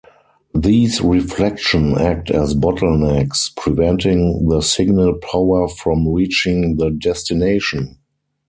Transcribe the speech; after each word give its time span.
These 0.55 1.01
reflections 1.01 1.95
act 1.99 2.31
as 2.31 2.55
bottlenecks, 2.55 3.55
preventing 3.55 4.47
the 4.47 4.61
signal 4.61 5.13
power 5.19 5.67
from 5.69 6.11
reaching 6.11 6.77
the 6.77 6.89
destination. 6.89 7.99